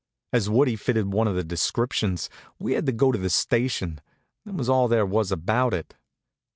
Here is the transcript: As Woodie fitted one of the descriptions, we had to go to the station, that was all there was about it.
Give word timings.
As 0.33 0.49
Woodie 0.49 0.77
fitted 0.77 1.13
one 1.13 1.27
of 1.27 1.35
the 1.35 1.43
descriptions, 1.43 2.27
we 2.57 2.73
had 2.73 2.87
to 2.87 2.91
go 2.91 3.11
to 3.11 3.19
the 3.19 3.29
station, 3.29 4.01
that 4.47 4.55
was 4.55 4.67
all 4.67 4.87
there 4.87 5.05
was 5.05 5.31
about 5.31 5.75
it. 5.75 5.93